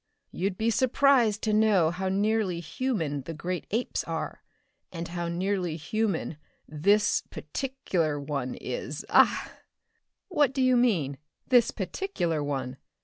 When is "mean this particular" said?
10.75-12.43